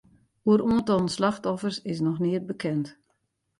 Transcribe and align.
Oer 0.45 0.61
oantallen 0.63 1.09
slachtoffers 1.09 1.81
is 1.81 1.99
noch 1.99 2.19
neat 2.19 2.45
bekend. 2.47 2.87